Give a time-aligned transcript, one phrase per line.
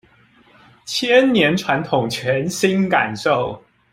[0.83, 3.61] 千年傳統全新感受